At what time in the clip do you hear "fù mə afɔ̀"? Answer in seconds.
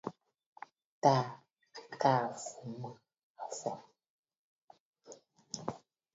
2.43-3.75